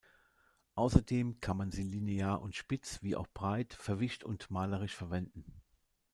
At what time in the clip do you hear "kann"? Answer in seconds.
1.41-1.57